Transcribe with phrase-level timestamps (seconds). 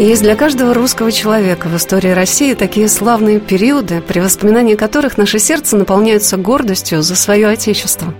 [0.00, 5.38] Есть для каждого русского человека в истории России такие славные периоды, при воспоминании которых наше
[5.38, 8.14] сердце наполняется гордостью за свое Отечество.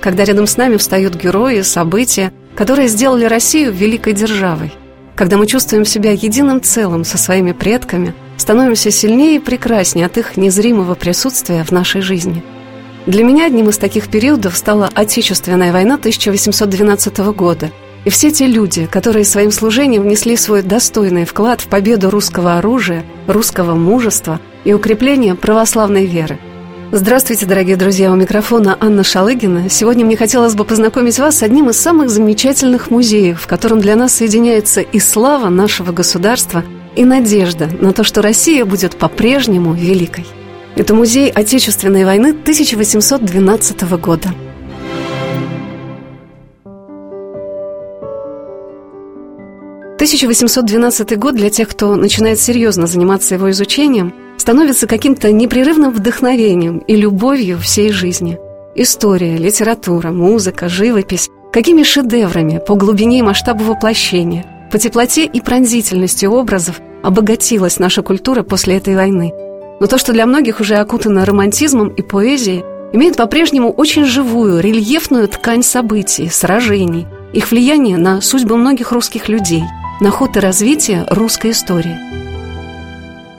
[0.00, 4.72] Когда рядом с нами встают герои, события, которые сделали Россию великой державой.
[5.16, 10.36] Когда мы чувствуем себя единым целым со своими предками, становимся сильнее и прекраснее от их
[10.36, 12.44] незримого присутствия в нашей жизни.
[13.06, 17.72] Для меня одним из таких периодов стала Отечественная война 1812 года–
[18.06, 23.04] и все те люди, которые своим служением внесли свой достойный вклад в победу русского оружия,
[23.26, 26.38] русского мужества и укрепление православной веры.
[26.92, 29.68] Здравствуйте, дорогие друзья, у микрофона Анна Шалыгина.
[29.68, 33.96] Сегодня мне хотелось бы познакомить вас с одним из самых замечательных музеев, в котором для
[33.96, 36.62] нас соединяется и слава нашего государства,
[36.94, 40.26] и надежда на то, что Россия будет по-прежнему великой.
[40.76, 44.28] Это музей Отечественной войны 1812 года–
[49.96, 56.94] 1812 год для тех, кто начинает серьезно заниматься его изучением, становится каким-то непрерывным вдохновением и
[56.94, 58.38] любовью всей жизни.
[58.74, 66.26] История, литература, музыка, живопись– какими шедеврами по глубине и масштабу воплощения, по теплоте и пронзительности
[66.26, 69.32] образов обогатилась наша культура после этой войны.
[69.80, 75.28] Но то, что для многих уже окутано романтизмом и поэзией, имеет по-прежнему очень живую, рельефную
[75.28, 79.62] ткань событий, сражений, их влияние на судьбу многих русских людей–
[80.00, 81.96] на ход и развитие русской истории.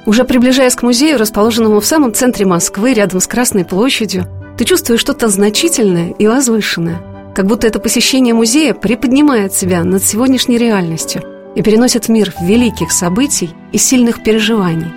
[0.05, 4.25] Уже приближаясь к музею, расположенному в самом центре Москвы, рядом с Красной площадью,
[4.57, 7.01] ты чувствуешь что-то значительное и возвышенное,
[7.35, 11.21] как будто это посещение музея приподнимает себя над сегодняшней реальностью
[11.55, 14.91] и переносит мир великих событий и сильных переживаний.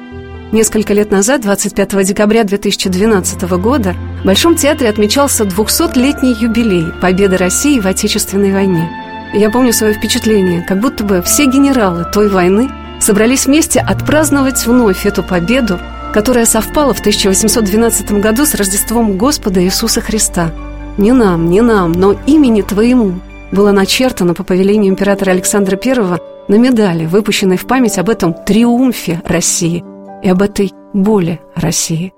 [0.52, 7.78] Несколько лет назад, 25 декабря 2012 года, в Большом театре отмечался 200-летний юбилей победы России
[7.80, 8.88] в Отечественной войне–
[9.32, 12.68] я помню свое впечатление, как будто бы все генералы той войны
[13.00, 15.78] собрались вместе отпраздновать вновь эту победу,
[16.12, 20.50] которая совпала в 1812 году с Рождеством Господа Иисуса Христа.
[20.98, 23.20] Не нам, не нам, но имени Твоему
[23.52, 29.22] было начертано по повелению императора Александра I на медали, выпущенной в память об этом триумфе
[29.24, 29.84] России
[30.22, 32.12] и об этой боли России.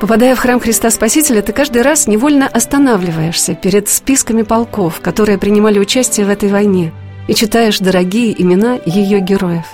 [0.00, 5.80] Попадая в храм Христа Спасителя, ты каждый раз невольно останавливаешься перед списками полков, которые принимали
[5.80, 6.92] участие в этой войне,
[7.26, 9.66] и читаешь дорогие имена ее героев.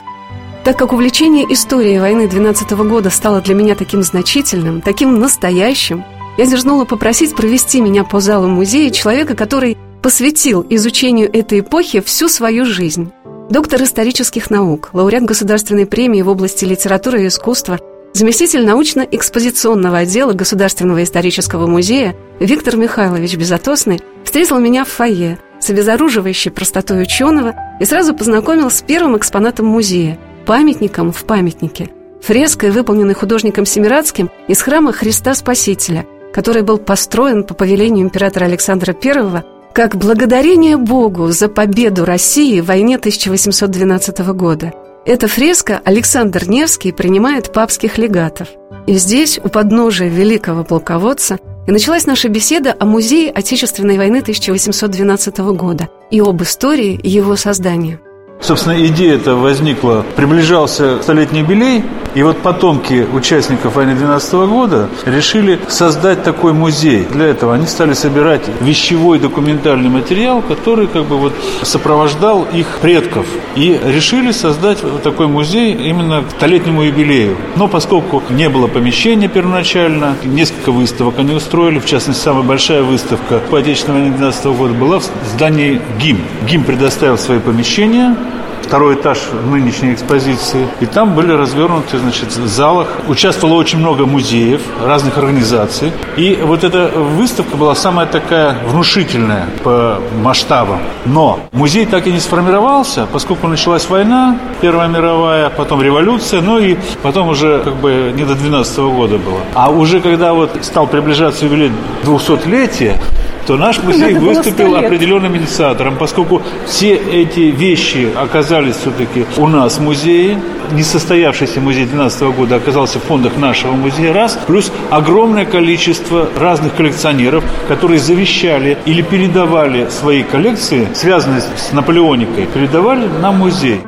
[0.65, 6.05] Так как увлечение историей войны 12 -го года стало для меня таким значительным, таким настоящим,
[6.39, 12.29] я дерзнула попросить провести меня по залу музея человека, который посвятил изучению этой эпохи всю
[12.31, 13.13] свою жизнь.
[13.51, 17.79] Доктор исторических наук, лауреат Государственной премии в области литературы и искусства–
[18.15, 26.53] Заместитель научно-экспозиционного отдела Государственного исторического музея Виктор Михайлович Безотосный встретил меня в фойе с обезоруживающей
[26.53, 30.17] простотой ученого и сразу познакомил с первым экспонатом музея–
[30.47, 31.91] памятником в памятнике–
[32.23, 38.95] фреской, выполненной художником Семирадским из храма Христа Спасителя, который был построен по повелению императора Александра
[38.95, 39.43] I
[39.73, 44.73] как благодарение Богу за победу России в войне 1812 года–
[45.07, 48.49] эта фреска Александр Невский принимает папских легатов.
[48.87, 55.39] И здесь, у подножия великого полководца, и началась наша беседа о музее Отечественной войны 1812
[55.39, 58.01] года и об истории его создания.
[58.41, 65.59] Собственно, идея эта возникла, приближался столетний юбилей, и вот потомки участников войны 12 года решили
[65.69, 67.07] создать такой музей.
[67.11, 73.27] Для этого они стали собирать вещевой документальный материал, который как бы вот сопровождал их предков.
[73.57, 77.37] И решили создать вот такой музей именно к столетнему юбилею.
[77.57, 83.41] Но поскольку не было помещения первоначально, несколько выставок они устроили, в частности, самая большая выставка
[83.51, 86.21] по Отечественной войне 12 года была в здании ГИМ.
[86.49, 88.17] ГИМ предоставил свои помещения,
[88.63, 90.67] второй этаж нынешней экспозиции.
[90.81, 92.89] И там были развернуты, значит, в залах.
[93.09, 95.93] Участвовало очень много музеев, разных организаций.
[96.17, 100.81] И вот эта выставка была самая такая внушительная по масштабам.
[101.05, 106.77] Но музей так и не сформировался, поскольку началась война, Первая мировая, потом революция, ну и
[107.03, 109.41] потом уже как бы не до 12 года было.
[109.55, 111.73] А уже когда вот стал приближаться юбилей
[112.05, 112.97] 200-летия,
[113.47, 119.83] то наш музей выступил определенным инициатором, поскольку все эти вещи оказались все-таки у нас в
[119.83, 120.41] музее.
[120.73, 124.39] Несостоявшийся музей 2012 года оказался в фондах нашего музея, раз.
[124.47, 133.07] Плюс огромное количество разных коллекционеров, которые завещали или передавали свои коллекции, связанные с Наполеоникой, передавали
[133.21, 133.81] на музей.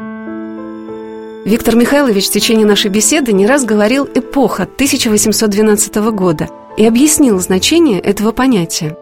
[1.47, 8.01] Виктор Михайлович в течение нашей беседы не раз говорил «эпоха» 1812 года и объяснил значение
[8.01, 8.97] этого понятия.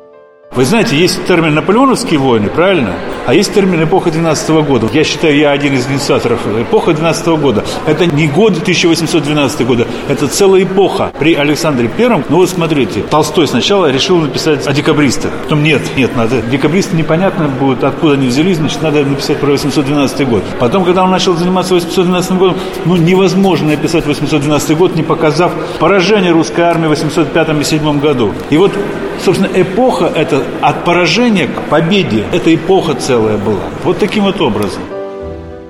[0.55, 2.95] Вы знаете, есть термин «наполеоновские войны», правильно?
[3.27, 4.89] А есть термин «эпоха 12 года».
[4.93, 6.47] Я считаю, я один из инициаторов.
[6.47, 7.65] Эпоха 12 года.
[7.87, 11.11] Это не год 1812 года, это целая эпоха.
[11.19, 15.33] При Александре Первом, ну вот смотрите, Толстой сначала решил написать о декабристах.
[15.43, 16.41] Потом нет, нет, надо.
[16.43, 20.45] Декабристы непонятно будет, откуда они взялись, значит, надо написать про 812 год.
[20.61, 26.31] Потом, когда он начал заниматься 812 годом, ну невозможно написать 812 год, не показав поражение
[26.31, 28.33] русской армии в 805 и 7 году.
[28.51, 28.71] И вот
[29.25, 32.25] собственно, эпоха это от поражения к победе.
[32.33, 33.65] Это эпоха целая была.
[33.83, 34.83] Вот таким вот образом.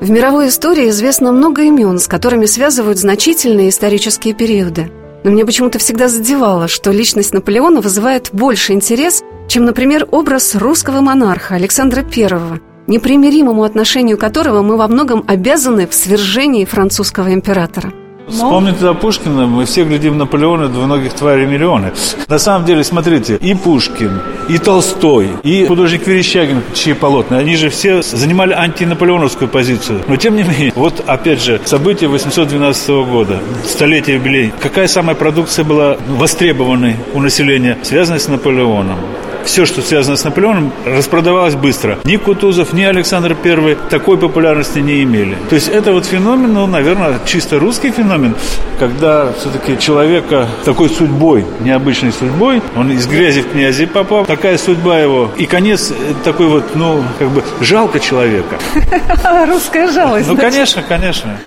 [0.01, 4.91] В мировой истории известно много имен, с которыми связывают значительные исторические периоды.
[5.23, 11.01] Но мне почему-то всегда задевало, что личность Наполеона вызывает больше интерес, чем, например, образ русского
[11.01, 17.93] монарха Александра I, непримиримому отношению которого мы во многом обязаны в свержении французского императора–
[18.29, 21.93] Вспомните за Пушкина, мы все глядим Наполеона, двуногих тварей миллионы.
[22.29, 27.69] На самом деле, смотрите, и Пушкин, и Толстой, и художник Верещагин, чьи полотна, они же
[27.69, 30.03] все занимали антинаполеоновскую позицию.
[30.09, 34.53] Но тем не менее, вот опять же, события 812 года, столетие юбилей.
[34.61, 38.99] Какая самая продукция была востребованной у населения, связанная с Наполеоном?
[39.45, 41.99] Все, что связано с Наполеоном, распродавалось быстро.
[42.05, 45.37] Ни Кутузов, ни Александр I такой популярности не имели.
[45.49, 48.35] То есть это вот феномен, ну, наверное, чисто русский феномен,
[48.79, 54.99] когда все-таки человека такой судьбой, необычной судьбой, он из грязи в князи попал, такая судьба
[54.99, 55.31] его.
[55.37, 55.93] И конец
[56.25, 58.59] такой вот, ну, как бы жалко человека.
[59.47, 60.29] Русская жалость.
[60.29, 61.39] Ну, конечно, конечно.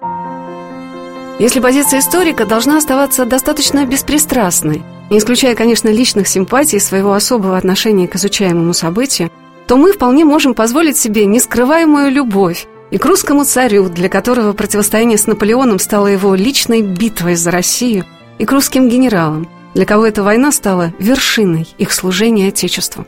[1.40, 7.58] Если позиция историка должна оставаться достаточно беспристрастной, не исключая, конечно, личных симпатий и своего особого
[7.58, 9.32] отношения к изучаемому событию,
[9.68, 15.18] то мы вполне можем позволить себе нескрываемую любовь и к русскому царю, для которого противостояние
[15.18, 18.06] с Наполеоном стало его личной битвой за Россию,
[18.38, 23.06] и к русским генералам, для кого эта война стала вершиной их служения Отечеству.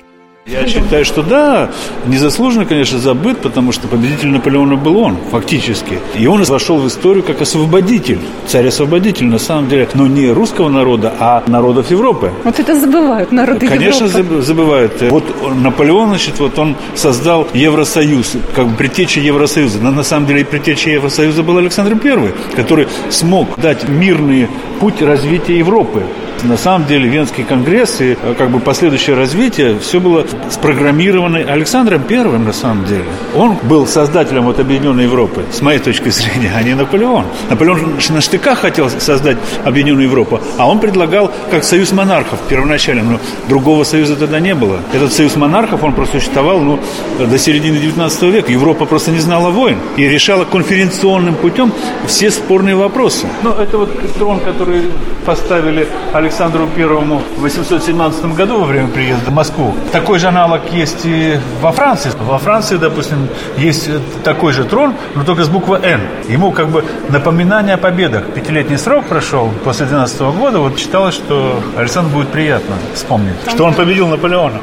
[0.49, 1.69] Я считаю, что да,
[2.07, 5.99] незаслуженно, конечно, забыт, потому что победитель Наполеона был он, фактически.
[6.17, 8.17] И он вошел в историю как освободитель,
[8.47, 12.31] царь-освободитель, на самом деле, но не русского народа, а народов Европы.
[12.43, 14.23] Вот это забывают народы конечно, Европы.
[14.23, 15.01] Конечно, забывают.
[15.11, 15.23] Вот
[15.55, 19.77] Наполеон, значит, вот он создал Евросоюз, как бы предтеча Евросоюза.
[19.79, 24.47] Но на самом деле предтеча Евросоюза был Александр I, который смог дать мирный
[24.79, 26.03] путь развития Европы.
[26.43, 32.03] На самом деле Венский конгресс и э, как бы последующее развитие, все было спрограммировано Александром
[32.03, 33.03] Первым на самом деле.
[33.35, 37.25] Он был создателем вот Объединенной Европы, с моей точки зрения, а не Наполеон.
[37.49, 43.19] Наполеон на штыках хотел создать Объединенную Европу, а он предлагал как союз монархов первоначально, но
[43.49, 44.79] другого союза тогда не было.
[44.93, 46.79] Этот союз монархов, он просто существовал ну,
[47.19, 48.51] до середины 19 века.
[48.51, 51.73] Европа просто не знала войн и решала конференционным путем
[52.07, 53.27] все спорные вопросы.
[53.43, 54.83] Ну, это вот трон, который
[55.25, 59.73] поставили Александр Александру Первому в 817 году во время приезда в Москву.
[59.91, 62.11] Такой же аналог есть и во Франции.
[62.19, 63.27] Во Франции, допустим,
[63.57, 63.89] есть
[64.23, 66.01] такой же трон, но только с буквы «Н».
[66.27, 68.27] Ему как бы напоминание о победах.
[68.27, 70.59] Пятилетний срок прошел после 12 года.
[70.59, 74.59] Вот считалось, что Александру будет приятно вспомнить, что он победил Наполеона.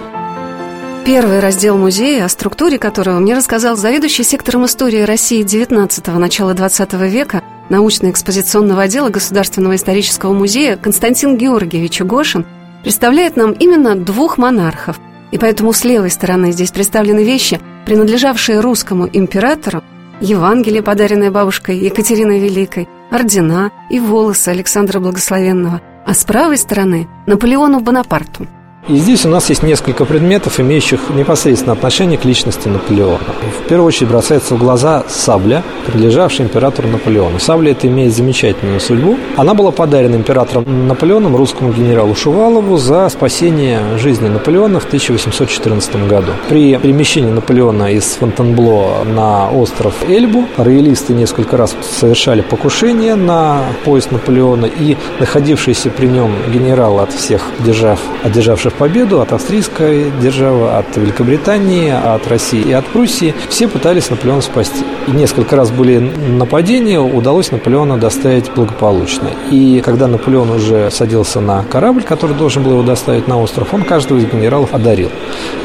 [1.05, 7.09] Первый раздел музея, о структуре которого мне рассказал заведующий сектором истории России XIX– начала XX
[7.09, 12.47] века– научно-экспозиционного отдела Государственного исторического музея Константин Георгиевич Угошин
[12.83, 14.99] представляет нам именно двух монархов.
[15.33, 19.83] И поэтому с левой стороны здесь представлены вещи, принадлежавшие русскому императору,
[20.21, 27.81] Евангелие, подаренное бабушкой Екатериной Великой, ордена и волосы Александра Благословенного, а с правой стороны– Наполеону
[27.81, 28.47] Бонапарту–
[28.89, 33.19] и здесь у нас есть несколько предметов, имеющих непосредственно отношение к личности Наполеона.
[33.59, 37.41] В первую очередь бросается в глаза сабля, принадлежавшая императору Наполеону.
[37.41, 39.19] Сабля это имеет замечательную судьбу.
[39.37, 46.33] Она была подарена императором Наполеоном русскому генералу Шувалову за спасение жизни Наполеона в 1814 году.
[46.49, 54.13] При перемещении Наполеона из Фонтенбло на остров Эльбу роялисты несколько раз совершали покушение на поезд
[54.13, 60.97] Наполеона, и находившийся при нем генерал от всех держав, одержавших победу от австрийской державы, от
[60.97, 63.35] Великобритании, от России и от Пруссии.
[63.49, 64.85] Все пытались Наполеона спасти.
[65.07, 69.31] И несколько раз были нападения, удалось Наполеона доставить благополучно.
[69.51, 73.83] И когда Наполеон уже садился на корабль, который должен был его доставить на остров, он
[73.83, 75.11] каждого из генералов одарил.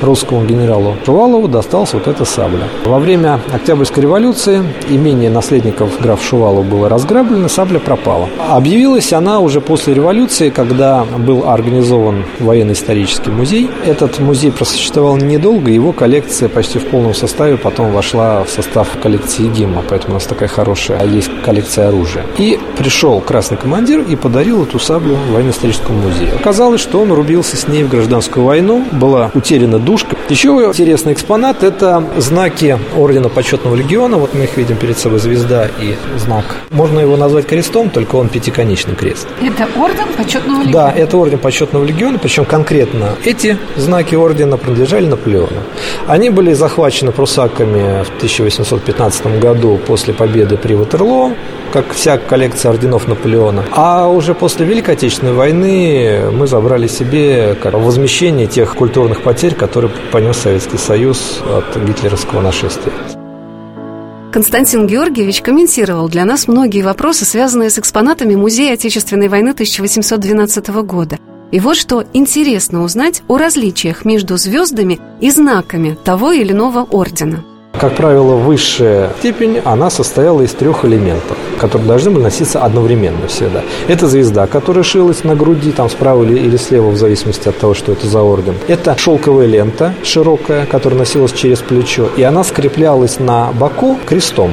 [0.01, 2.67] Русскому генералу Шувалову досталась вот эта сабля.
[2.85, 8.29] Во время Октябрьской революции имение наследников граф Шувалов было разграблено, сабля пропала.
[8.49, 13.69] Объявилась она уже после революции, когда был организован военно-исторический музей.
[13.85, 19.47] Этот музей просуществовал недолго, его коллекция почти в полном составе потом вошла в состав коллекции
[19.47, 22.25] ГИМа, поэтому у нас такая хорошая есть коллекция оружия.
[22.37, 26.35] И пришел красный командир и подарил эту саблю военно-историческому музею.
[26.35, 30.15] Оказалось, что он рубился с ней в гражданскую войну, была утеряна душка.
[30.29, 34.17] Еще интересный экспонат– это знаки Ордена Почетного Легиона.
[34.17, 36.57] Вот мы их видим перед собой, звезда и знак.
[36.69, 39.27] Можно его назвать крестом, только он пятиконечный крест.
[39.41, 40.71] Это Орден Почетного Легиона?
[40.71, 42.90] Да, это Орден Почетного Легиона, причем конкретно
[43.25, 45.61] эти знаки ордена принадлежали Наполеону.
[46.07, 51.33] Они были захвачены прусаками в 1815 году после победы при Ватерлоо,
[51.71, 53.63] как вся коллекция орденов Наполеона.
[53.71, 60.37] А уже после Великой Отечественной войны мы забрали себе возмещение тех культурных потерь, которые понес
[60.37, 62.93] Советский Союз от гитлеровского нашествия.
[64.31, 71.19] Константин Георгиевич комментировал для нас многие вопросы, связанные с экспонатами Музея Отечественной войны 1812 года.
[71.51, 77.43] И вот что интересно узнать о различиях между звездами и знаками того или иного ордена–
[77.79, 83.63] как правило, высшая степень, она состояла из трех элементов, которые должны были носиться одновременно всегда.
[83.87, 87.93] Это звезда, которая шилась на груди, там справа или слева, в зависимости от того, что
[87.93, 88.55] это за орден.
[88.67, 94.51] Это шелковая лента широкая, которая носилась через плечо, и она скреплялась на боку крестом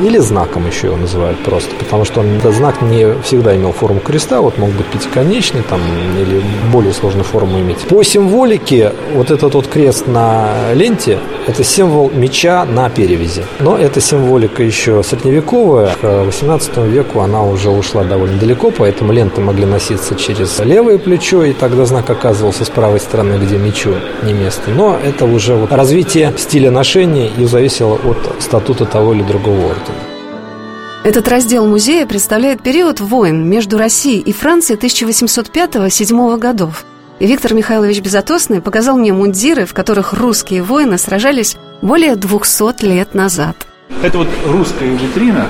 [0.00, 4.00] или знаком еще его называют просто, потому что он, этот знак не всегда имел форму
[4.00, 5.80] креста, вот мог быть пятиконечный там,
[6.18, 7.78] или более сложную форму иметь.
[7.88, 13.44] По символике вот этот вот крест на ленте– это символ меча на перевязи.
[13.60, 19.40] Но эта символика еще средневековая, к 18 веку она уже ушла довольно далеко, поэтому ленты
[19.40, 24.32] могли носиться через левое плечо, и тогда знак оказывался с правой стороны, где мечу не
[24.32, 24.70] место.
[24.70, 29.91] Но это уже вот развитие стиля ношения и зависело от статута того или другого ордена.
[31.04, 36.84] Этот раздел музея представляет период войн между Россией и Францией 1805-1807 годов.
[37.18, 43.14] И Виктор Михайлович Безотосный показал мне мундиры, в которых русские воины сражались более 200 лет
[43.14, 43.66] назад–
[44.02, 45.46] это вот русская витрина.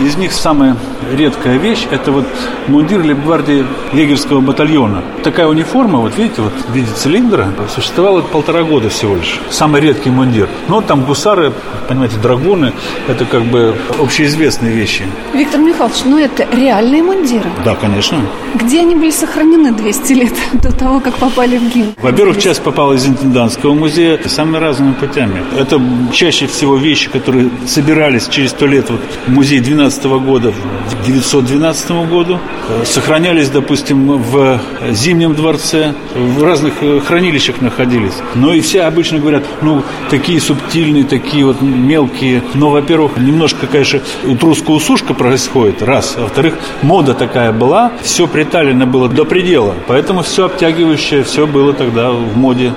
[0.00, 0.76] Из них самая
[1.12, 2.26] редкая вещь– это вот
[2.68, 5.02] мундир лейбгвардии егерского батальона.
[5.24, 9.40] Такая униформа, вот видите, вот в виде цилиндра, существовала полтора года всего лишь.
[9.50, 10.48] Самый редкий мундир.
[10.68, 11.52] Но там гусары,
[11.88, 12.72] понимаете, драгуны–
[13.08, 15.04] это как бы общеизвестные вещи.
[15.34, 17.50] Виктор Михайлович, ну это реальные мундиры?
[17.64, 18.18] Да, конечно.
[18.54, 21.94] Где они были сохранены 200 лет до того, как попали в ГИМ?
[22.00, 25.42] Во-первых, часть попала из интендантского музея самыми разными путями.
[25.58, 25.80] Это
[26.12, 31.06] чаще всего вещи, которые собирались собирались через сто лет вот, в музей 12 года к
[31.06, 32.40] 912 году,
[32.84, 38.14] сохранялись, допустим, в Зимнем дворце, в разных э, хранилищах находились.
[38.34, 42.42] Но и все обычно говорят, ну, такие субтильные, такие вот мелкие.
[42.54, 46.16] Но, во-первых, немножко, конечно, вот русская усушка происходит, раз.
[46.18, 49.74] А во-вторых, мода такая была, все приталено было до предела.
[49.86, 52.72] Поэтому все обтягивающее, все было тогда в моде.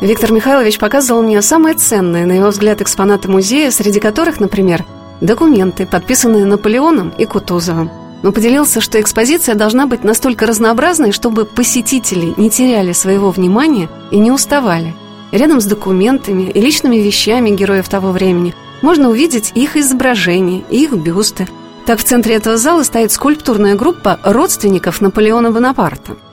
[0.00, 4.84] Виктор Михайлович показывал мне самые ценные, на его взгляд, экспонаты музея, среди которых, например,
[5.20, 7.90] документы, подписанные Наполеоном и Кутузовым.
[8.22, 14.18] Но поделился, что экспозиция должна быть настолько разнообразной, чтобы посетители не теряли своего внимания и
[14.18, 14.94] не уставали.
[15.30, 21.48] Рядом с документами и личными вещами героев того времени можно увидеть их изображения, их бюсты.
[21.86, 26.16] Так в центре этого зала стоит скульптурная группа родственников Наполеона Бонапарта–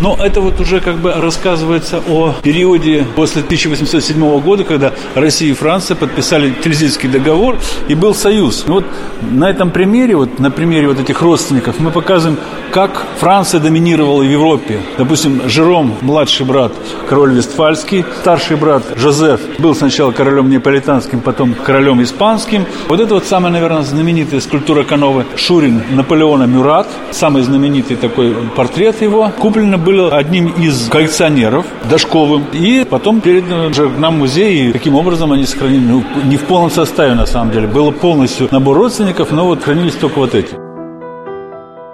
[0.00, 5.54] но это вот уже как бы рассказывается о периоде после 1807 года, когда Россия и
[5.54, 7.58] Франция подписали Тильзитский договор
[7.88, 8.64] и был союз.
[8.66, 8.84] И вот
[9.30, 12.38] на этом примере, вот на примере вот этих родственников мы показываем,
[12.72, 14.80] как Франция доминировала в Европе.
[14.96, 16.72] Допустим, Жером, младший брат,
[17.08, 22.64] король Вестфальский, старший брат Жозеф был сначала королем неаполитанским, потом королем испанским.
[22.88, 29.02] Вот это вот самая, наверное, знаменитая скульптура Кановы Шурин Наполеона Мюрат, самый знаменитый такой портрет
[29.02, 34.72] его, куплен изначально был одним из коллекционеров, Дашковым, и потом передано же нам музей, и
[34.72, 38.76] таким образом они сохранили, ну, не в полном составе на самом деле, было полностью набор
[38.76, 40.54] родственников, но вот хранились только вот эти.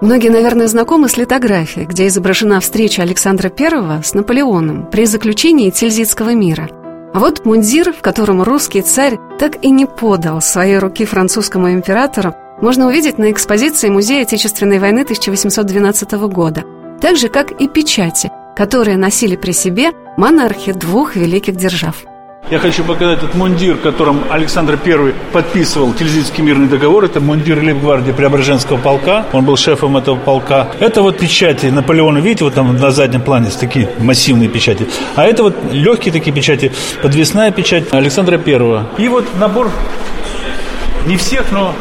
[0.01, 6.35] Многие, наверное, знакомы с литографией, где изображена встреча Александра I с Наполеоном при заключении Тильзитского
[6.35, 6.69] мира.
[7.15, 12.35] А вот мундир, в котором русский царь так и не подал своей руки французскому императору,
[12.61, 16.65] можно увидеть на экспозиции Музея Отечественной войны 1812 года–
[17.01, 21.97] так же, как и печати, которые носили при себе монархи двух великих держав.
[22.49, 27.05] Я хочу показать этот мундир, которым Александр I подписывал Тильзитский мирный договор.
[27.05, 29.27] Это мундир Лейбгвардии Преображенского полка.
[29.33, 30.69] Он был шефом этого полка.
[30.79, 32.19] Это вот печати Наполеона.
[32.19, 34.87] Видите, вот там на заднем плане такие массивные печати.
[35.17, 36.71] А это вот легкие такие печати,
[37.03, 38.85] подвесная печать Александра I.
[38.99, 39.69] И вот набор
[41.07, 41.75] не всех, но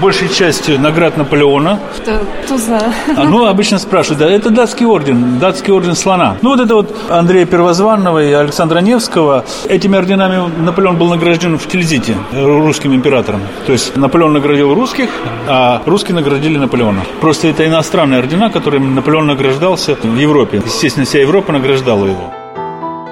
[0.00, 1.78] большей частью наград Наполеона.
[1.94, 2.94] Что, кто знает.
[3.16, 6.36] А, ну, обычно спрашивают, да, это датский орден, датский орден слона.
[6.42, 9.44] Ну, вот это вот Андрея Первозванного и Александра Невского.
[9.68, 13.40] Этими орденами Наполеон был награжден в Тильзите русским императором.
[13.66, 15.10] То есть Наполеон наградил русских,
[15.48, 17.02] а русские наградили Наполеона.
[17.20, 20.62] Просто это иностранные ордена, которыми Наполеон награждался в Европе.
[20.64, 22.32] Естественно, вся Европа награждала его.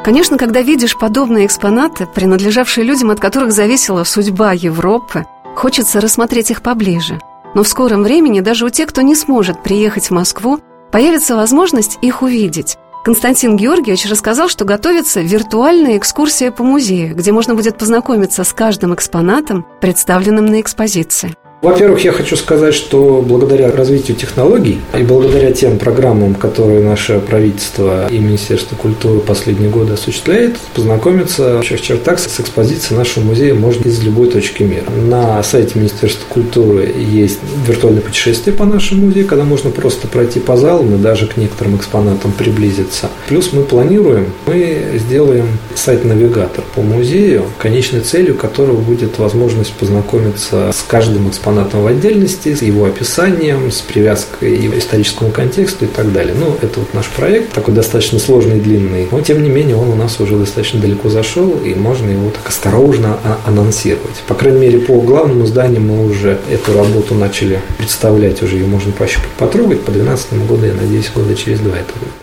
[0.04, 5.26] Конечно, когда видишь подобные экспонаты, принадлежавшие людям, от которых зависела судьба Европы,
[5.60, 7.20] Хочется рассмотреть их поближе.
[7.54, 10.58] Но в скором времени даже у тех, кто не сможет приехать в Москву,
[10.90, 12.78] появится возможность их увидеть.
[13.04, 18.94] Константин Георгиевич рассказал, что готовится виртуальная экскурсия по музею, где можно будет познакомиться с каждым
[18.94, 21.34] экспонатом, представленным на экспозиции.
[21.62, 28.08] Во-первых, я хочу сказать, что благодаря развитию технологий и благодаря тем программам, которые наше правительство
[28.08, 33.86] и Министерство культуры последние годы осуществляет, познакомиться в общих чертах с экспозицией нашего музея можно
[33.86, 34.86] из любой точки мира.
[35.06, 40.56] На сайте Министерства культуры есть виртуальное путешествие по нашему музею, когда можно просто пройти по
[40.56, 43.10] залам и даже к некоторым экспонатам приблизиться.
[43.28, 50.82] Плюс мы планируем, мы сделаем сайт-навигатор по музею, конечной целью которого будет возможность познакомиться с
[50.88, 56.12] каждым экспонатом экспонатом в отдельности, с его описанием, с привязкой к историческому контексту и так
[56.12, 56.34] далее.
[56.38, 59.88] Ну, это вот наш проект, такой достаточно сложный и длинный, но тем не менее он
[59.90, 64.22] у нас уже достаточно далеко зашел, и можно его так осторожно анонсировать.
[64.28, 68.92] По крайней мере, по главному зданию мы уже эту работу начали представлять, уже ее можно
[68.92, 69.80] пощупать, потрогать.
[69.80, 72.19] По 2012 году, я надеюсь, года через два это будет.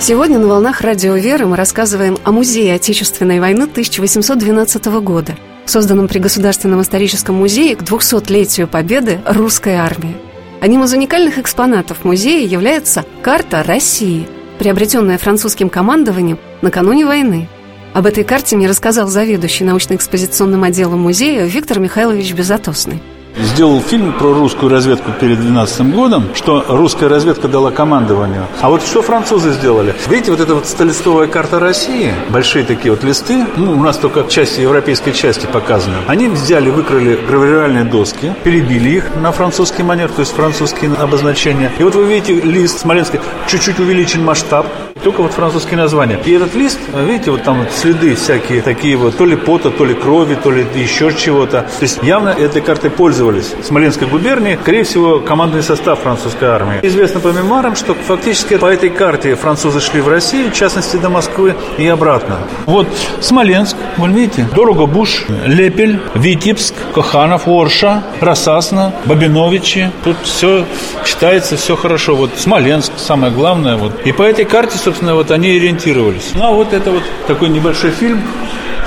[0.00, 5.34] Сегодня на «Волнах Радио Веры» мы рассказываем о Музее Отечественной войны 1812 года,
[5.64, 10.16] созданном при Государственном историческом музее к 200-летию победы русской армии.
[10.60, 14.26] Одним из уникальных экспонатов музея является карта России,
[14.58, 17.48] приобретенная французским командованием накануне войны.
[17.94, 23.00] Об этой карте мне рассказал заведующий научно-экспозиционным отделом музея Виктор Михайлович Безотосный
[23.36, 28.46] сделал фильм про русскую разведку перед 12 годом, что русская разведка дала командованию.
[28.60, 29.94] А вот что французы сделали?
[30.08, 34.24] Видите, вот эта вот столистовая карта России, большие такие вот листы, ну, у нас только
[34.28, 35.96] части европейской части показаны.
[36.06, 41.72] Они взяли, выкрали гравировальные доски, перебили их на французский манер, то есть французские обозначения.
[41.78, 44.66] И вот вы видите лист Смоленский, чуть-чуть увеличен масштаб,
[45.02, 46.18] только вот французские названия.
[46.24, 49.94] И этот лист, видите, вот там следы всякие такие вот, то ли пота, то ли
[49.94, 51.62] крови, то ли еще чего-то.
[51.62, 53.23] То есть явно этой картой пользовались.
[53.62, 56.80] Смоленской губернии, скорее всего, командный состав французской армии.
[56.82, 61.08] Известно по мемуарам, что фактически по этой карте французы шли в Россию, в частности до
[61.08, 62.38] Москвы и обратно.
[62.66, 62.86] Вот
[63.20, 69.90] Смоленск, вы видите, Дорого-Буш, Лепель, Витебск, Коханов, Орша, Росасно, Бабиновичи.
[70.04, 70.64] Тут все
[71.06, 72.14] считается, все хорошо.
[72.16, 73.76] Вот Смоленск, самое главное.
[73.76, 73.92] Вот.
[74.04, 76.32] И по этой карте, собственно, вот они ориентировались.
[76.34, 78.22] Ну, а вот это вот такой небольшой фильм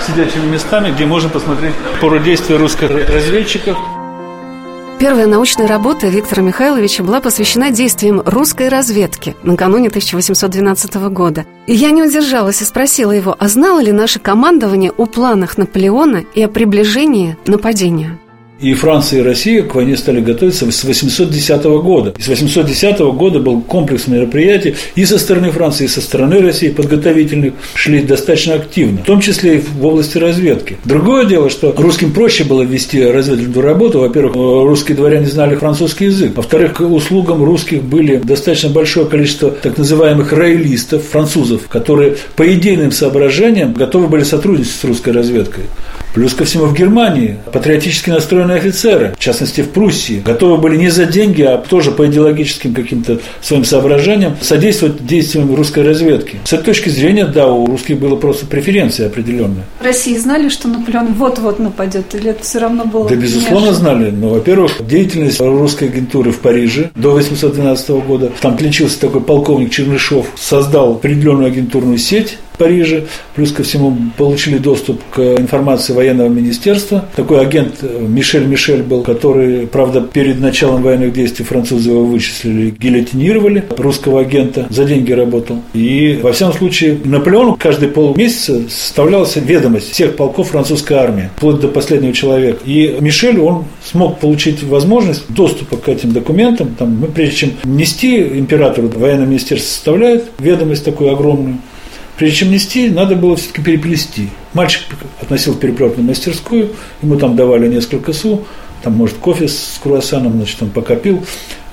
[0.06, 3.78] сидячими местами, где можно посмотреть пору действия русских разведчиков.
[5.00, 11.46] Первая научная работа Виктора Михайловича была посвящена действиям русской разведки накануне 1812 года.
[11.68, 16.24] И я не удержалась и спросила его, а знало ли наше командование о планах Наполеона
[16.34, 18.18] и о приближении нападения?
[18.60, 22.14] И Франция и Россия к войне стали готовиться с 810 года.
[22.18, 26.70] И с 810 года был комплекс мероприятий и со стороны Франции, и со стороны России
[26.70, 30.78] подготовительных шли достаточно активно, в том числе и в области разведки.
[30.86, 34.00] Другое дело, что русским проще было вести разведывательную работу.
[34.00, 36.36] Во-первых, русские дворяне знали французский язык.
[36.36, 42.92] Во-вторых, к услугам русских были достаточно большое количество так называемых роялистов, французов, которые по идейным
[42.92, 45.66] соображениям готовы были сотрудничать с русской разведкой.
[46.18, 50.90] Плюс ко всему в Германии патриотически настроенные офицеры, в частности в Пруссии, готовы были не
[50.90, 56.40] за деньги, а тоже по идеологическим каким-то своим соображениям содействовать действиям русской разведки.
[56.44, 59.64] С этой точки зрения, да, у русских было просто преференция определенная.
[59.80, 63.08] В России знали, что Наполеон вот-вот нападет, или это все равно было?
[63.08, 64.10] Да, безусловно, знали.
[64.10, 70.26] Но, во-первых, деятельность русской агентуры в Париже до 812 года, там отличился такой полковник Чернышов,
[70.36, 77.06] создал определенную агентурную сеть, Париже, плюс ко всему получили доступ к информации военного министерства.
[77.16, 82.72] Такой агент э, Мишель Мишель был, который, правда, перед началом военных действий французы его вычислили,
[82.72, 85.62] гильотинировали, русского агента, за деньги работал.
[85.74, 91.68] И, во всяком случае, Наполеону каждый полмесяца составлялась ведомость всех полков французской армии, вплоть до
[91.68, 92.60] последнего человека.
[92.66, 96.76] И Мишель, он смог получить возможность доступа к этим документам.
[96.78, 101.58] Там, мы, прежде чем нести императору, военное министерство составляет ведомость такую огромную.
[102.18, 104.30] Прежде чем нести, надо было все-таки переплести.
[104.54, 104.82] Мальчик
[105.22, 108.46] относил в переплетную мастерскую, ему там давали несколько су,
[108.82, 111.24] там, может, кофе с круассаном, значит, он покопил.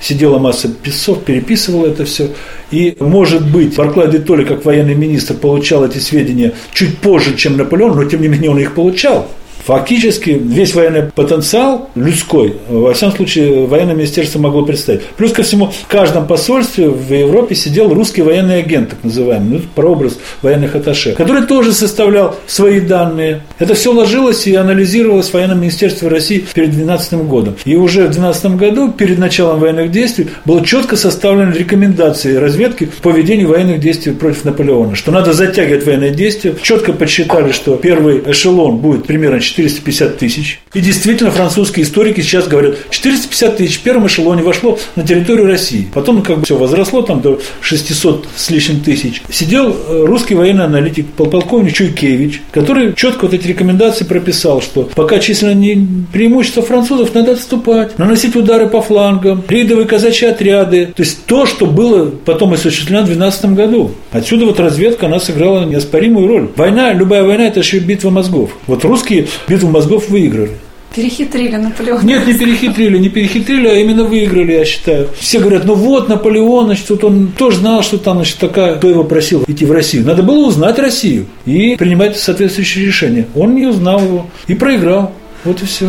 [0.01, 2.31] Сидела масса писцов, переписывала это все.
[2.71, 7.57] И, может быть, Барклай де Толли, как военный министр, получал эти сведения чуть позже, чем
[7.57, 9.31] Наполеон, но, тем не менее, он их получал.
[9.65, 15.03] Фактически весь военный потенциал людской, во всяком случае, военное министерство могло представить.
[15.17, 19.61] Плюс ко всему, в каждом посольстве в Европе сидел русский военный агент, так называемый, ну,
[19.75, 23.43] прообраз военных атташе, который тоже составлял свои данные.
[23.59, 27.57] Это все ложилось и анализировалось в военном министерстве России перед 2012 годом.
[27.65, 33.09] И уже в 2012 году, перед началом военных действий, было четко составлены рекомендации разведки по
[33.09, 36.55] ведению военных действий против Наполеона, что надо затягивать военные действия.
[36.61, 40.61] Четко подсчитали, что первый эшелон будет примерно 450 тысяч.
[40.73, 45.89] И действительно, французские историки сейчас говорят, 450 тысяч в первом эшелоне вошло на территорию России.
[45.93, 49.23] Потом как бы все возросло там до 600 с лишним тысяч.
[49.31, 55.19] Сидел э, русский военный аналитик, полковник Чуйкевич, который четко вот эти рекомендации прописал, что пока
[55.19, 60.93] численное преимущество французов, надо отступать, наносить удары по флангам, рейдовые казачьи отряды.
[60.95, 63.93] То есть то, что было потом осуществлено в 2012 году.
[64.11, 66.49] Отсюда вот разведка, она сыграла неоспоримую роль.
[66.57, 68.51] Война, любая война, это еще битва мозгов.
[68.67, 70.53] Вот русские битву мозгов выиграли.
[70.95, 72.03] Перехитрили Наполеона.
[72.05, 75.09] Нет, не перехитрили, не перехитрили, а именно выиграли, я считаю.
[75.19, 78.89] Все говорят, ну вот Наполеон, значит, вот он тоже знал, что там, значит, такая, кто
[78.89, 80.07] его просил идти в Россию.
[80.07, 83.27] Надо было узнать Россию и принимать соответствующие решения.
[83.35, 85.13] Он не узнал его и проиграл.
[85.43, 85.89] Вот и все.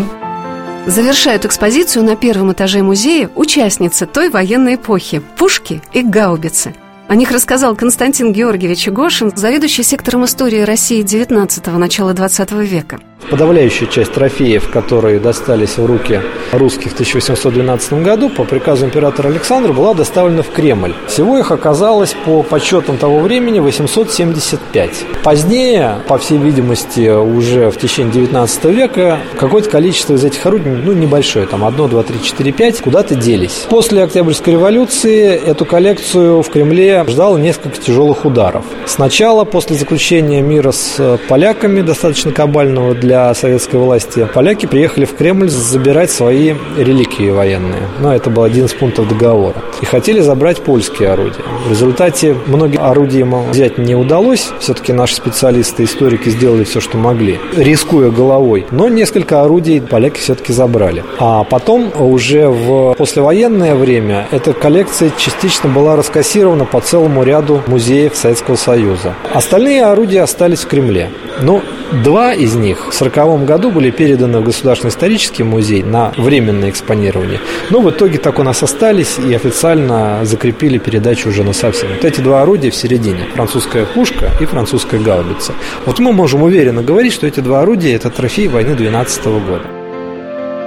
[0.87, 6.73] Завершают экспозицию на первом этаже музея участницы той военной эпохи– пушки и гаубицы–
[7.07, 12.99] о них рассказал Константин Георгиевич Гошин, заведующий сектором истории России XIX– начала XX века.
[13.29, 19.73] Подавляющая часть трофеев, которые достались в руки русских в 1812 году, по приказу императора Александра
[19.73, 20.93] была доставлена в Кремль.
[21.07, 25.05] Всего их оказалось, по подсчетам того времени, 875.
[25.23, 30.93] Позднее, по всей видимости, уже в течение 19 века, какое-то количество из этих орудий, ну,
[30.93, 33.65] небольшое, там, 1, 2, 3, 4, 5, куда-то делись.
[33.69, 38.65] После Октябрьской революции эту коллекцию в Кремле ждало несколько тяжелых ударов.
[38.85, 45.47] Сначала, после заключения мира с поляками, достаточно кабального для советской власти, поляки приехали в Кремль
[45.47, 47.83] забирать свои реликвии военные.
[47.99, 49.61] Но это был один из пунктов договора.
[49.81, 51.43] И хотели забрать польские орудия.
[51.67, 54.49] В результате многие орудия им взять не удалось.
[54.59, 58.65] Все-таки наши специалисты, историки сделали все, что могли, рискуя головой.
[58.71, 61.03] Но несколько орудий поляки все-таки забрали.
[61.19, 68.15] А потом уже в послевоенное время эта коллекция частично была раскассирована по целому ряду музеев
[68.15, 69.13] Советского Союза.
[69.31, 71.11] Остальные орудия остались в Кремле.
[71.41, 71.61] Но
[72.03, 77.39] два из них 1940 году были переданы в Государственный исторический музей на временное экспонирование.
[77.69, 81.89] Но в итоге так у нас остались и официально закрепили передачу уже на совсем.
[81.89, 83.25] Вот эти два орудия в середине.
[83.33, 85.53] Французская пушка и французская гаубица.
[85.85, 89.65] Вот мы можем уверенно говорить, что эти два орудия– это трофей войны 12 года.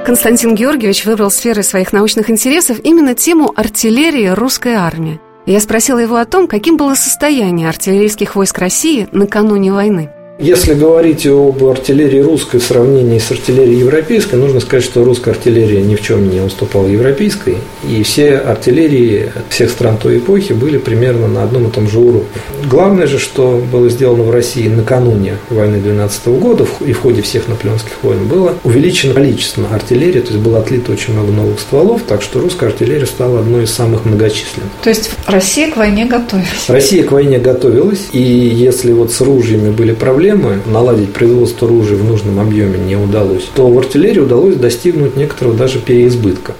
[0.04, 5.20] Константин Георгиевич выбрал сферой своих научных интересов именно тему артиллерии русской армии.
[5.46, 10.10] Я спросила его о том, каким было состояние артиллерийских войск России накануне войны.
[10.38, 15.82] Если говорить об артиллерии русской в сравнении с артиллерией европейской, нужно сказать, что русская артиллерия
[15.82, 17.56] ни в чем не уступала европейской,
[17.88, 22.28] и все артиллерии всех стран той эпохи были примерно на одном и том же уровне.
[22.70, 27.48] Главное же, что было сделано в России накануне войны 12 года и в ходе всех
[27.48, 32.22] наполеонских войн, было увеличено количество артиллерии, то есть было отлито очень много новых стволов, так
[32.22, 34.70] что русская артиллерия стала одной из самых многочисленных.
[34.84, 36.68] То есть Россия к войне готовилась?
[36.68, 41.96] Россия к войне готовилась, и если вот с ружьями были проблемы, проблемы, наладить производство оружия
[41.96, 46.54] в нужном объеме не удалось, то в артиллерии удалось достигнуть некоторого даже переизбытка.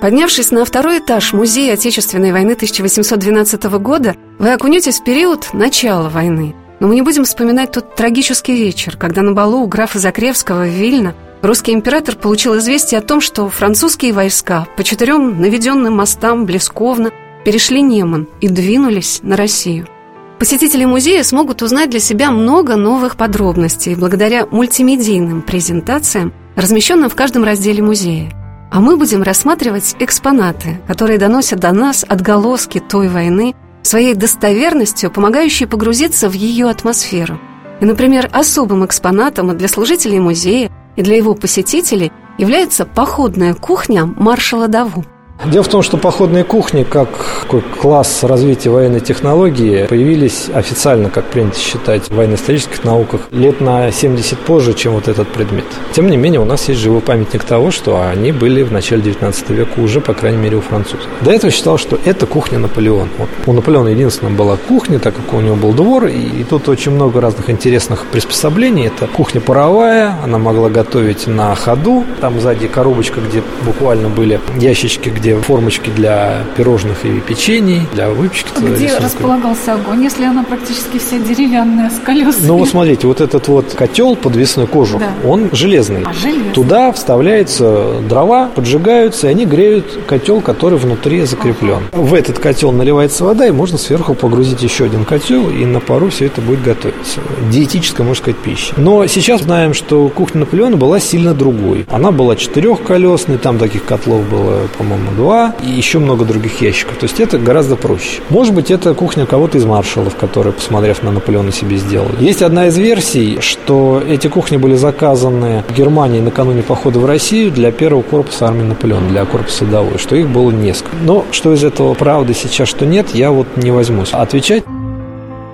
[0.00, 6.54] Поднявшись на второй этаж Музея Отечественной войны 1812 года, вы окунетесь в период начала войны.
[6.78, 10.68] Но мы не будем вспоминать тот трагический вечер, когда на балу у графа Закревского в
[10.68, 17.10] Вильно русский император получил известие о том, что французские войска по четырем наведенным мостам Блесковно
[17.44, 19.88] перешли Неман и двинулись на Россию–
[20.38, 27.42] Посетители музея смогут узнать для себя много новых подробностей благодаря мультимедийным презентациям, размещенным в каждом
[27.42, 28.30] разделе музея.
[28.70, 35.66] А мы будем рассматривать экспонаты, которые доносят до нас отголоски той войны, своей достоверностью, помогающей
[35.66, 37.40] погрузиться в ее атмосферу.
[37.80, 44.68] И, например, особым экспонатом для служителей музея, и для его посетителей является походная кухня маршала
[44.68, 45.04] Даву–
[45.46, 47.46] Дело в том, что походные кухни, как
[47.80, 54.36] класс развития военной технологии, появились официально, как принято считать, в военно-исторических науках лет на 70
[54.40, 55.64] позже, чем вот этот предмет.
[55.92, 59.50] Тем не менее, у нас есть живой памятник того, что они были в начале 19
[59.50, 61.06] века уже, по крайней мере, у французов.
[61.20, 63.08] До этого считал, что это кухня Наполеона.
[63.16, 63.28] Вот.
[63.46, 66.92] У Наполеона единственная была кухня, так как у него был двор, и, и тут очень
[66.92, 68.88] много разных интересных приспособлений.
[68.88, 72.04] Это кухня паровая, она могла готовить на ходу.
[72.20, 78.08] Там сзади коробочка, где буквально были ящички, где где формочки для пирожных и печений, для
[78.08, 78.48] выпечки.
[78.58, 79.02] Где рисунка.
[79.02, 82.46] располагался огонь, если она практически вся деревянная, с колесами?
[82.46, 85.12] Ну, вот смотрите, вот этот вот котел подвесной кожух, да.
[85.28, 86.04] он железный.
[86.04, 86.52] А, железный.
[86.54, 91.82] Туда вставляются дрова, поджигаются, и они греют котел, который внутри закреплен.
[91.92, 92.02] Ага.
[92.02, 96.08] В этот котел наливается вода, и можно сверху погрузить еще один котел, и на пару
[96.08, 97.20] все это будет готовиться.
[97.50, 98.72] Диетическая, можно сказать, пища.
[98.78, 101.86] Но сейчас знаем, что кухня Наполеона была сильно другой.
[101.90, 106.96] Она была четырехколесной, там таких котлов было, по-моему, два и еще много других ящиков.
[106.96, 108.22] То есть это гораздо проще.
[108.30, 112.14] Может быть, это кухня кого-то из маршалов, которые, посмотрев на Наполеона, себе сделали.
[112.20, 117.50] Есть одна из версий, что эти кухни были заказаны в Германии накануне похода в Россию
[117.50, 120.96] для первого корпуса армии Наполеона, для корпуса Давой, что их было несколько.
[121.02, 124.64] Но что из этого правды сейчас, что нет, я вот не возьмусь отвечать.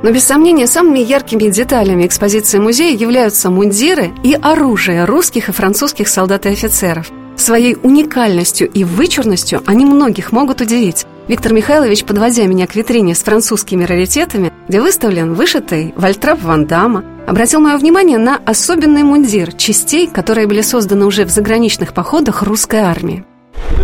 [0.02, 6.08] Но без сомнения самыми яркими деталями экспозиции музея являются мундиры и оружие русских и французских
[6.08, 11.06] солдат и офицеров– Своей уникальностью и вычурностью они многих могут удивить.
[11.26, 17.04] Виктор Михайлович, подводя меня к витрине с французскими раритетами, где выставлен вышитый вальтрап Ван Дамма,
[17.26, 22.80] обратил мое внимание на особенный мундир частей, которые были созданы уже в заграничных походах русской
[22.80, 23.24] армии.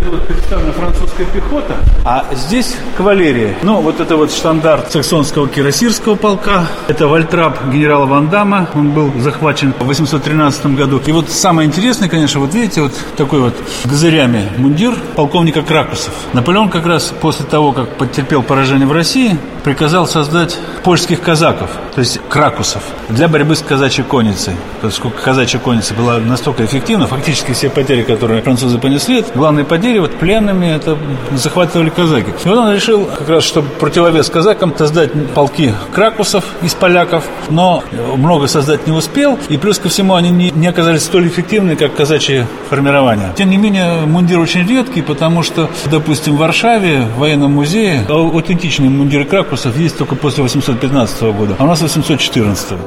[0.09, 3.55] Вот представлена французская пехота, а здесь кавалерия.
[3.63, 6.67] Ну, вот это вот штандарт саксонского кирасирского полка.
[6.87, 8.69] Это вальтрап генерала Ван Дамма.
[8.73, 11.01] Он был захвачен в 813 году.
[11.05, 16.13] И вот самое интересное, конечно, вот видите, вот такой вот газырями мундир полковника Кракусов.
[16.33, 21.99] Наполеон как раз после того, как потерпел поражение в России, приказал создать польских казаков, то
[21.99, 24.55] есть кракусов, для борьбы с казачьей конницей.
[24.81, 30.11] Поскольку казачья конница была настолько эффективна, фактически все потери, которые французы понесли, главные потери вот
[30.15, 30.97] пленными это
[31.33, 32.31] захватывали казаки.
[32.43, 37.83] И вот он решил, как раз, чтобы противовес казакам, создать полки кракусов из поляков, но
[38.15, 41.95] много создать не успел, и плюс ко всему они не, не оказались столь эффективны, как
[41.95, 43.33] казачьи формирования.
[43.35, 48.89] Тем не менее, мундир очень редкий, потому что, допустим, в Варшаве, в военном музее, аутентичные
[48.89, 52.77] мундиры кракусов есть только после 815 года, а у нас 814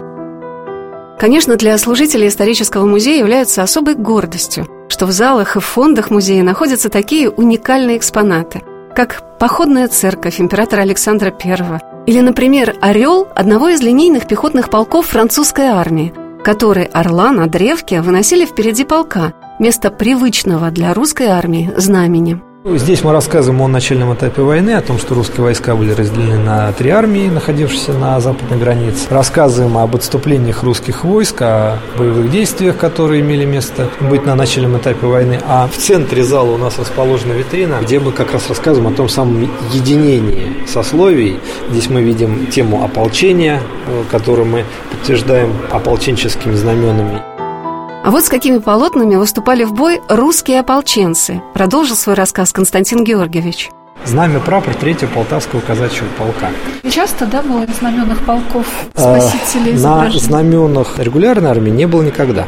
[1.18, 6.44] Конечно, для служителей исторического музея является особой гордостью, что в залах и в фондах музея
[6.44, 8.62] находятся такие уникальные экспонаты,
[8.94, 15.66] как походная церковь императора Александра I, или, например, орел одного из линейных пехотных полков французской
[15.66, 22.40] армии, который орла на древке выносили впереди полка, вместо привычного для русской армии знамени.
[22.66, 26.72] Здесь мы рассказываем о начальном этапе войны, о том, что русские войска были разделены на
[26.72, 29.06] три армии, находившиеся на западной границе.
[29.10, 35.06] Рассказываем об отступлениях русских войск, о боевых действиях, которые имели место быть на начальном этапе
[35.06, 35.40] войны.
[35.46, 39.10] А в центре зала у нас расположена витрина, где мы как раз рассказываем о том
[39.10, 41.40] самом единении сословий.
[41.70, 47.33] Здесь мы видим тему ополчения, э, которую мы подтверждаем ополченческими знаменами.
[48.04, 53.70] А вот с какими полотнами выступали в бой русские ополченцы, продолжил свой рассказ Константин Георгиевич.
[54.04, 56.50] Знамя прапор третьего полтавского казачьего полка.
[56.90, 62.46] Часто, да, было из знаменных полков а, спасителей На знаменах регулярной армии не было никогда.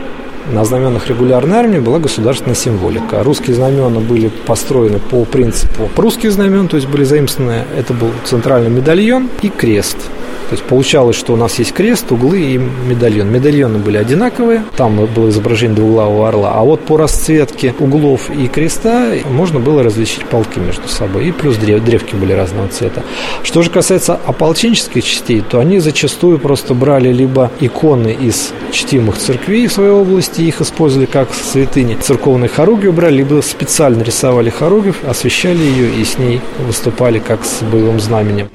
[0.52, 3.24] На знаменах регулярной армии была государственная символика.
[3.24, 8.68] Русские знамена были построены по принципу русских знамен, то есть были заимствованы, это был центральный
[8.68, 9.96] медальон и крест.
[10.48, 13.30] То есть получалось, что у нас есть крест, углы и медальон.
[13.30, 19.12] Медальоны были одинаковые, там было изображение двуглавого орла, а вот по расцветке углов и креста
[19.28, 21.28] можно было различить полки между собой.
[21.28, 23.02] И плюс древ, древки были разного цвета.
[23.42, 29.66] Что же касается ополченческих частей, то они зачастую просто брали либо иконы из чтимых церквей
[29.66, 31.96] в своей области, их использовали как святыни.
[32.00, 37.62] Церковные хоругви брали, либо специально рисовали хоругвь, освещали ее и с ней выступали как с
[37.62, 38.48] боевым знаменем.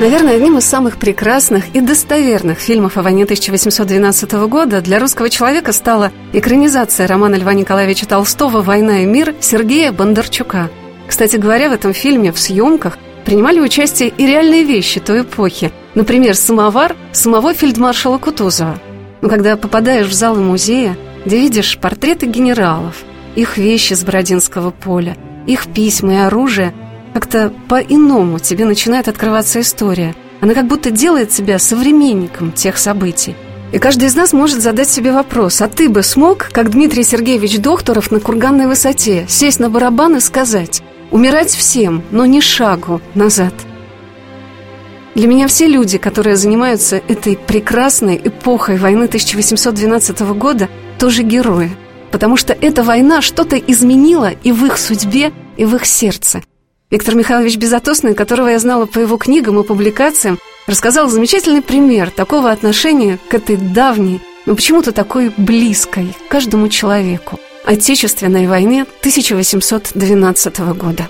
[0.00, 5.72] Наверное, одним из самых прекрасных и достоверных фильмов о войне 1812 года для русского человека
[5.72, 10.70] стала экранизация романа Льва Николаевича Толстого «Война и мир» Сергея Бондарчука.
[11.08, 15.72] Кстати говоря, в этом фильме в съемках принимали участие и реальные вещи той эпохи.
[15.96, 18.78] Например, самовар самого фельдмаршала Кутузова.
[19.20, 23.02] Но когда попадаешь в залы музея, где видишь портреты генералов,
[23.34, 25.16] их вещи с Бородинского поля,
[25.48, 26.72] их письма и оружие,
[27.18, 30.14] как-то по-иному тебе начинает открываться история.
[30.40, 33.34] Она как будто делает тебя современником тех событий.
[33.72, 37.58] И каждый из нас может задать себе вопрос, а ты бы смог, как Дмитрий Сергеевич
[37.58, 43.54] Докторов на курганной высоте, сесть на барабан и сказать «Умирать всем, но не шагу назад».
[45.16, 50.68] Для меня все люди, которые занимаются этой прекрасной эпохой войны 1812 года,
[51.00, 51.72] тоже герои.
[52.12, 56.42] Потому что эта война что-то изменила и в их судьбе, и в их сердце.
[56.90, 62.50] Виктор Михайлович Безотосный, которого я знала по его книгам и публикациям, рассказал замечательный пример такого
[62.50, 71.08] отношения к этой давней, но почему-то такой близкой каждому человеку Отечественной войне 1812 года.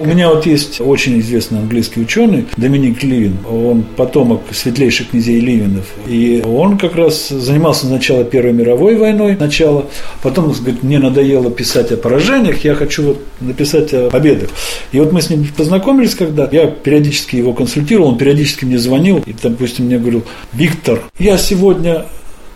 [0.00, 3.36] У меня вот есть очень известный английский ученый Доминик Ливин.
[3.46, 5.92] Он потомок светлейших князей Ливинов.
[6.08, 9.90] И он как раз занимался сначала Первой мировой войной, начало.
[10.22, 14.48] Потом говорит, мне надоело писать о поражениях, я хочу вот написать о победах.
[14.92, 19.22] И вот мы с ним познакомились, когда я периодически его консультировал, он периодически мне звонил
[19.26, 22.06] и, допустим, мне говорил, Виктор, я сегодня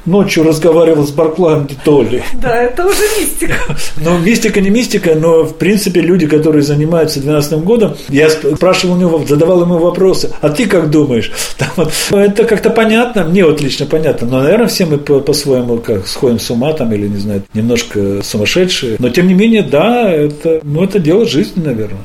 [0.06, 2.22] ночью разговаривал с Барклаем де Толли.
[2.40, 3.54] Да, это уже мистика.
[3.96, 8.98] Ну, мистика не мистика, но, в принципе, люди, которые занимаются 12 годом, я спрашивал у
[8.98, 11.32] него, задавал ему вопросы, а ты как думаешь?
[11.58, 15.20] Там, вот, ну, это как-то понятно, мне вот лично понятно, но, наверное, все мы по-
[15.20, 19.62] по-своему как сходим с ума там, или, не знаю, немножко сумасшедшие, но, тем не менее,
[19.62, 22.00] да, это, ну, это дело жизни, наверное.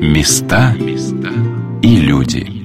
[0.00, 0.74] Места
[1.82, 2.57] и люди.